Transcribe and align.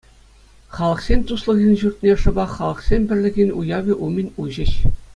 Халӑхсен 0.77 1.21
туслӑхӗн 1.31 1.75
ҫуртне 1.81 2.13
шӑпах 2.23 2.51
Халӑхсен 2.61 3.01
пӗрлӗхӗн 3.11 3.49
уявӗ 3.61 3.93
умӗн 4.09 4.27
уҫӗҫ. 4.47 4.73